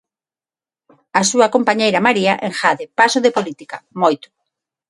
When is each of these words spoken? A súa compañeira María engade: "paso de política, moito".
A 1.19 1.21
súa 1.29 1.51
compañeira 1.55 2.03
María 2.07 2.33
engade: 2.47 2.85
"paso 2.99 3.19
de 3.25 3.33
política, 3.37 3.77
moito". 4.01 4.27